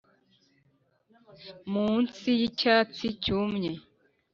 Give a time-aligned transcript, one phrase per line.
[1.71, 3.71] munsi yicyatsi cyumye